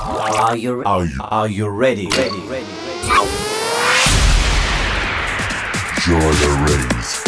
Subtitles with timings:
[0.00, 2.06] Are you, re- are you, are you ready?
[2.06, 3.28] Ready, ready, ready.
[6.00, 7.27] Joanna Rays.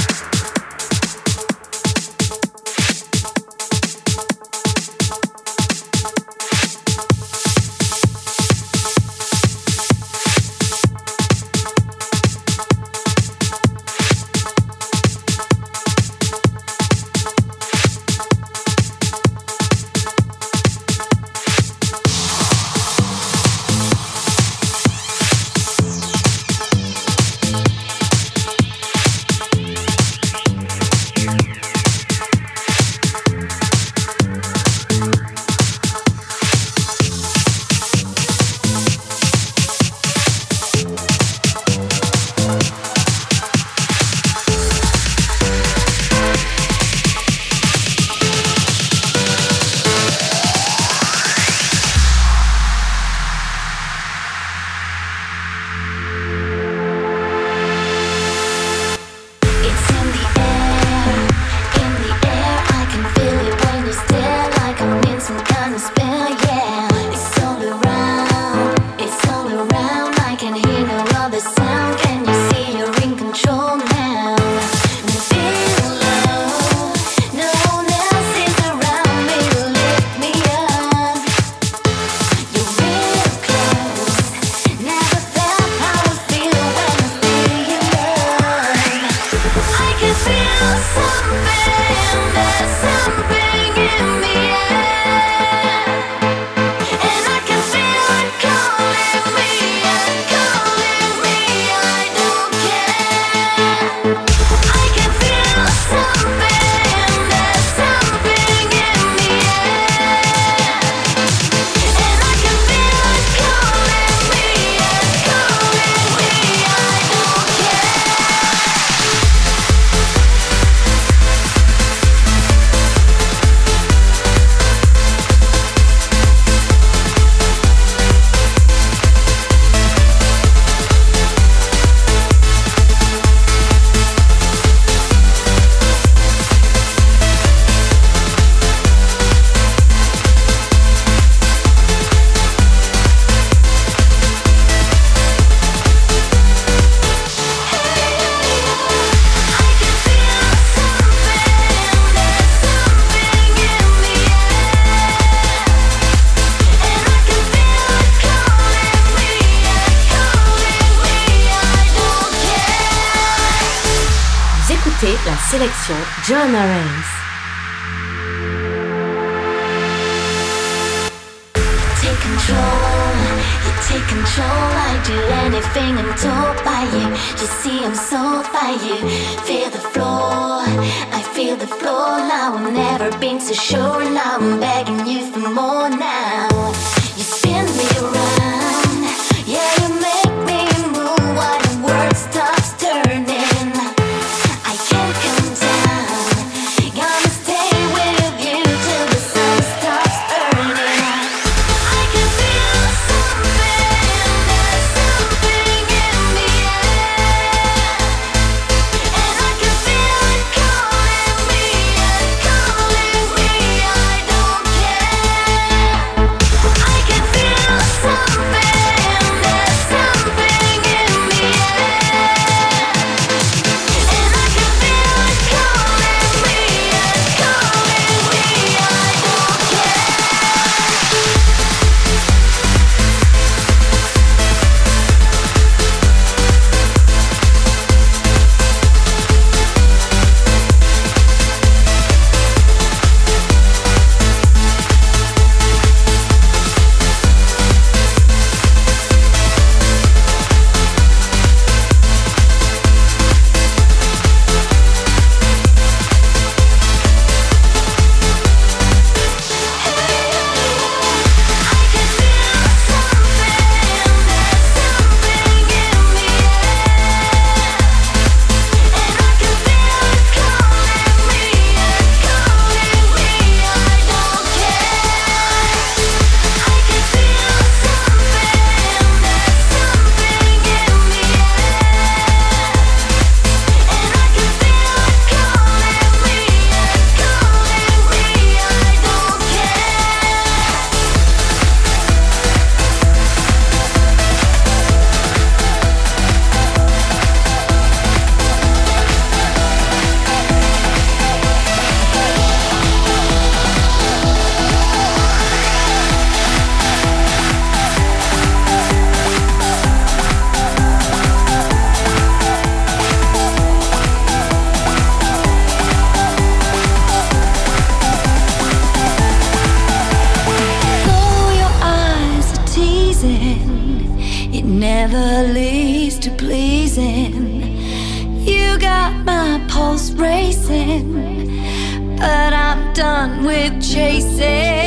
[332.18, 334.79] But I'm done with chasing.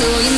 [0.00, 0.33] So much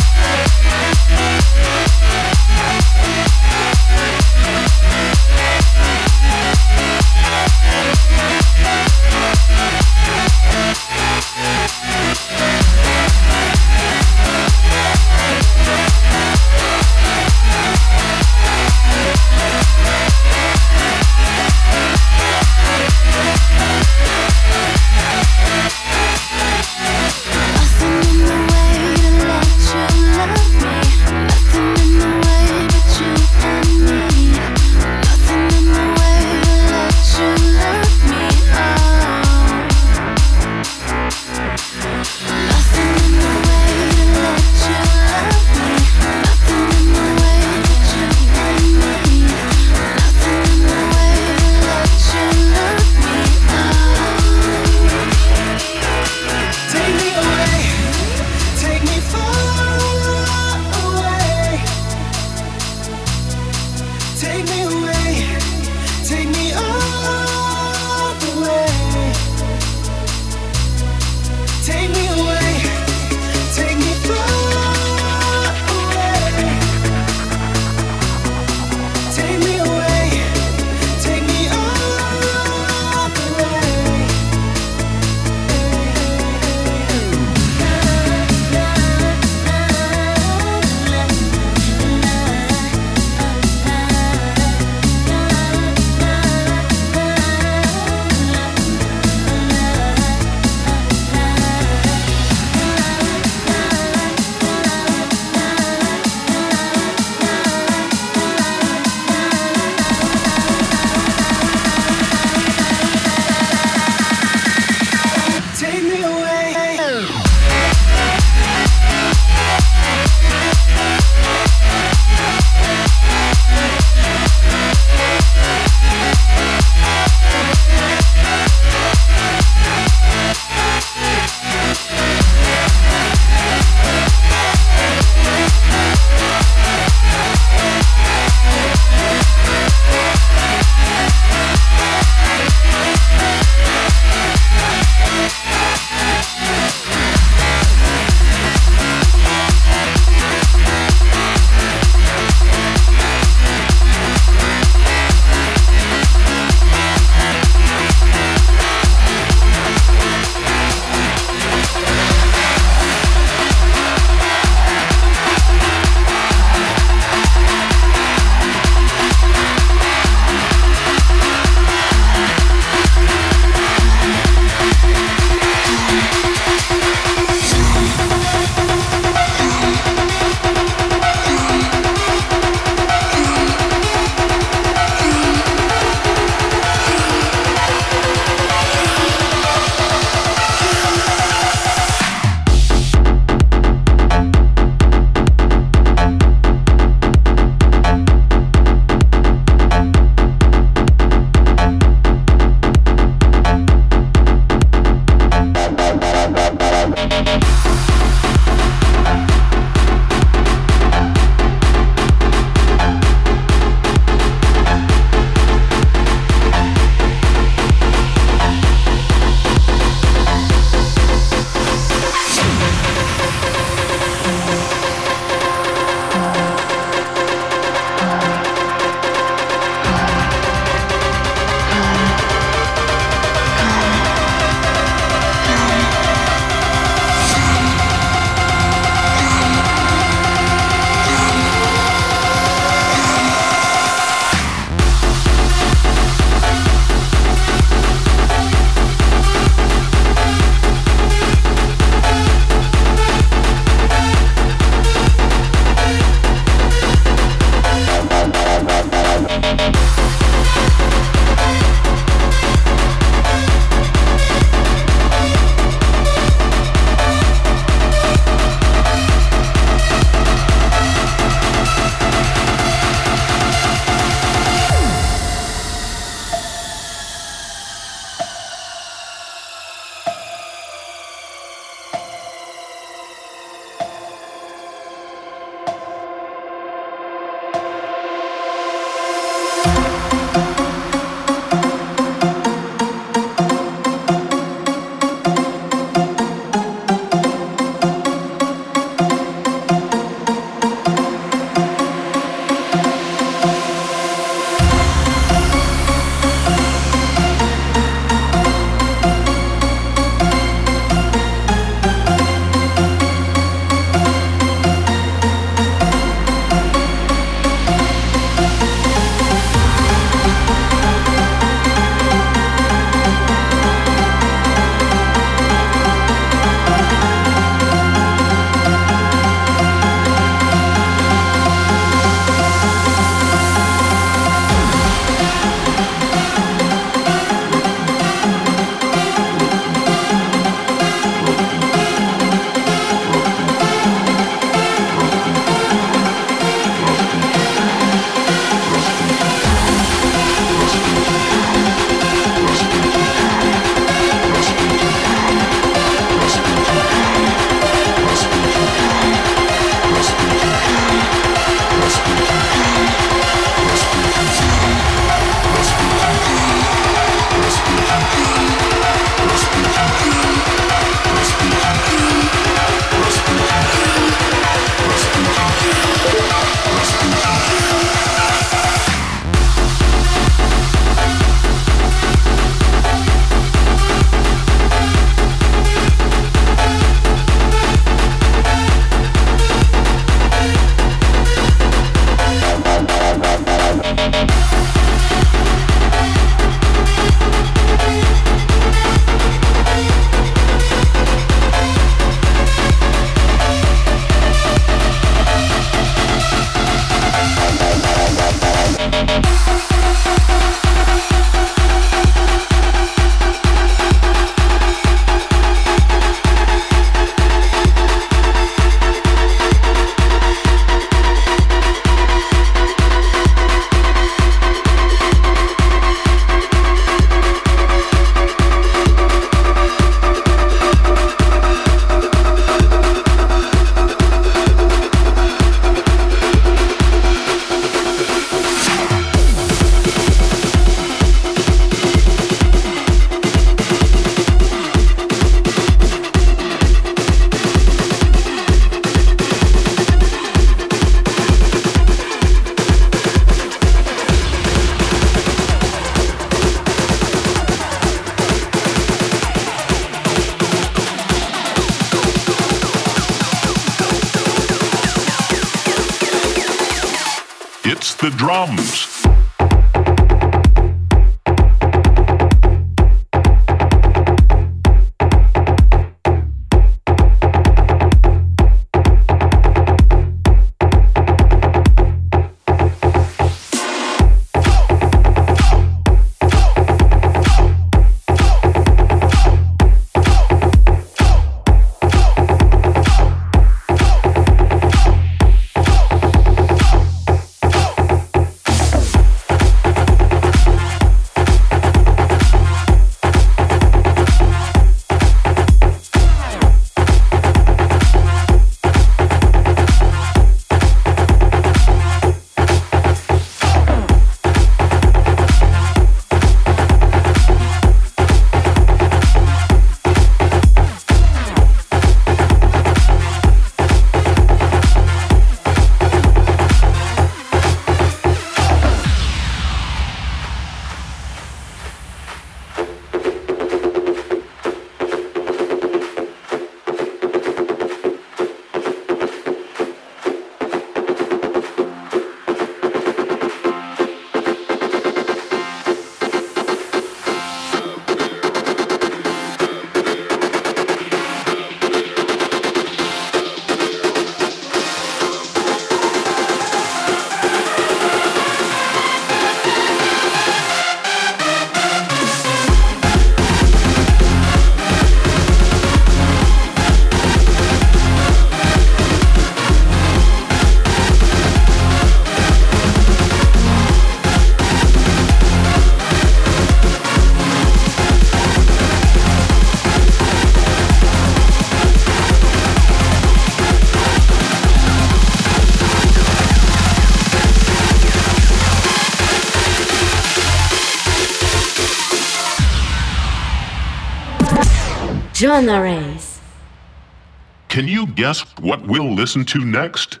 [597.48, 600.00] Can you guess what we'll listen to next?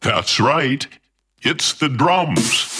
[0.00, 0.86] That's right,
[1.42, 2.73] it's the drums.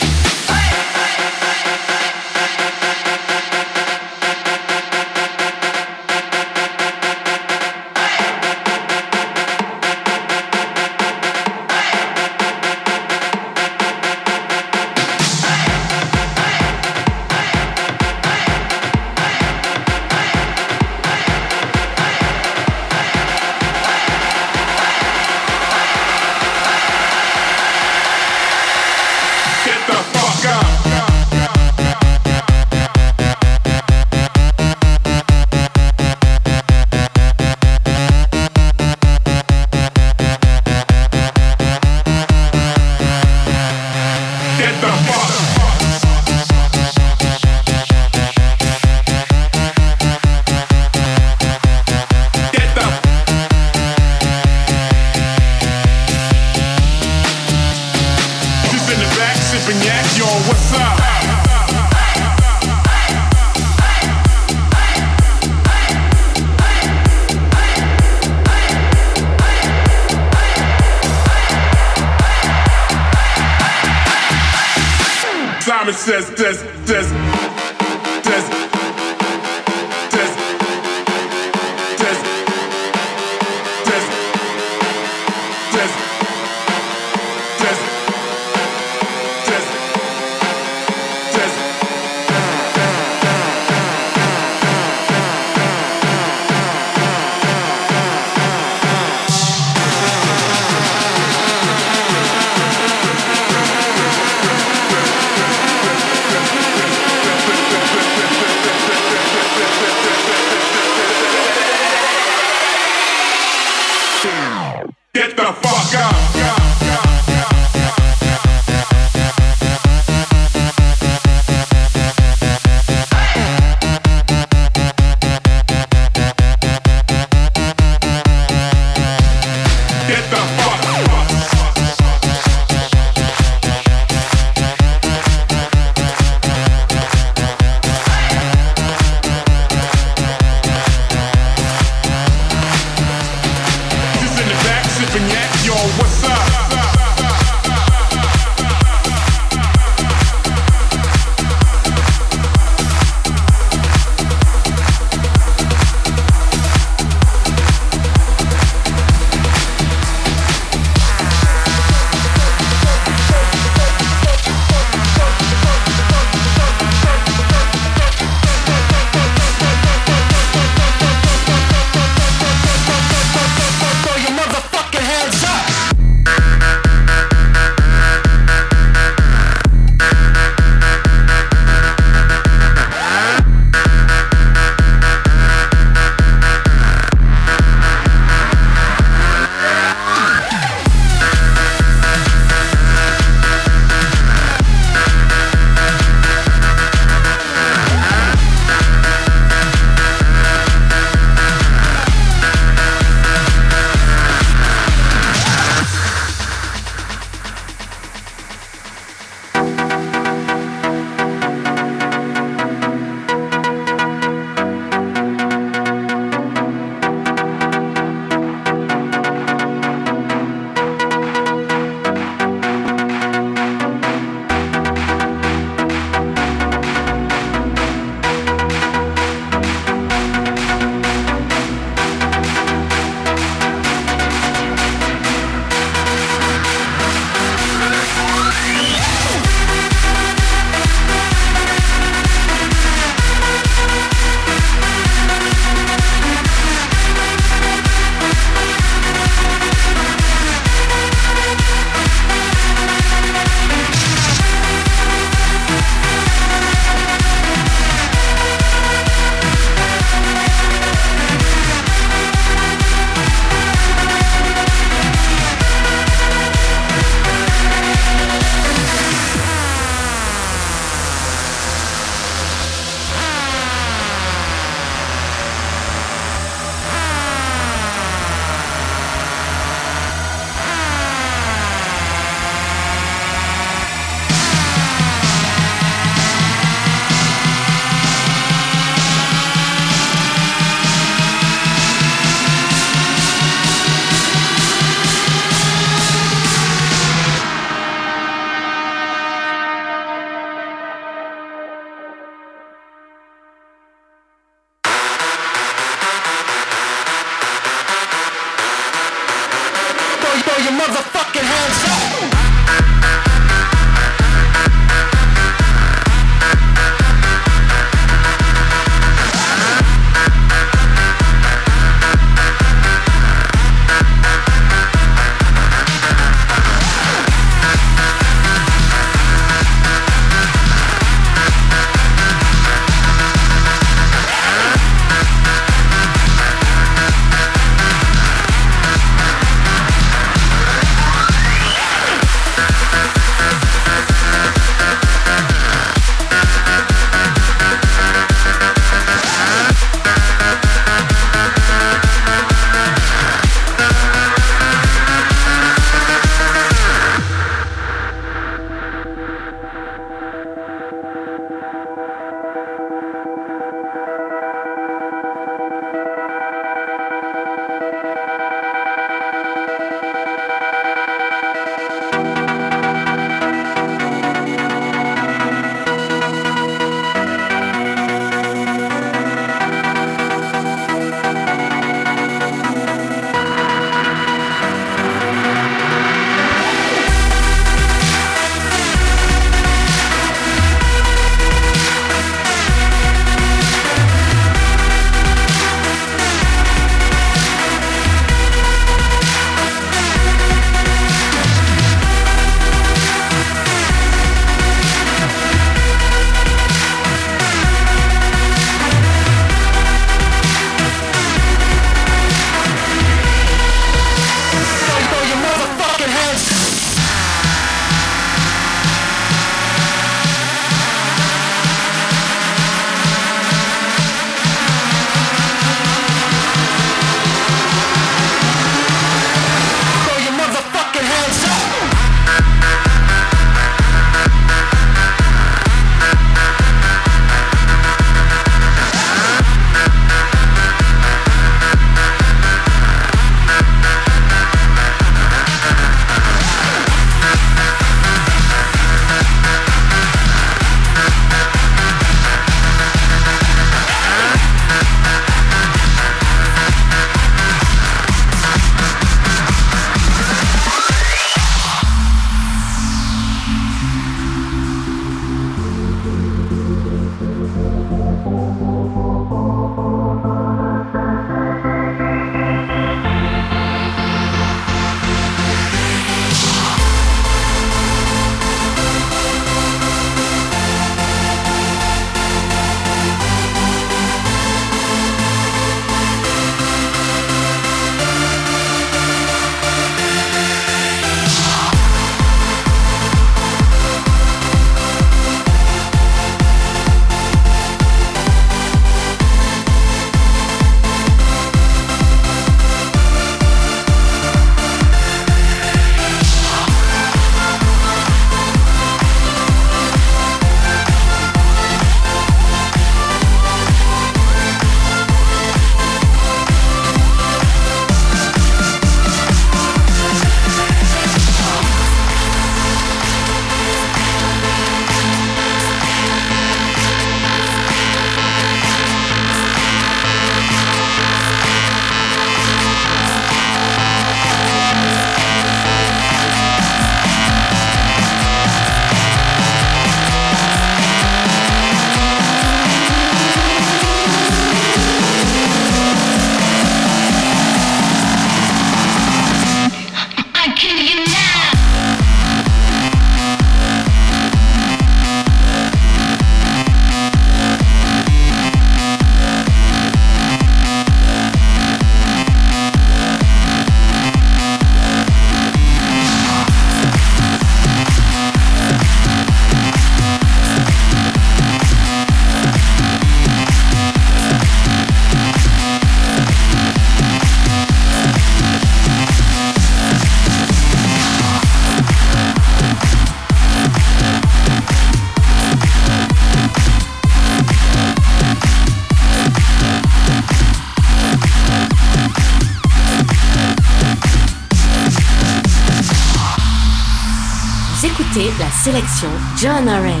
[599.43, 600.00] Arrays.